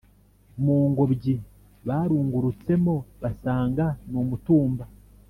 [0.63, 1.35] mungobyi
[1.87, 4.83] barungurutsemo basanga numutumba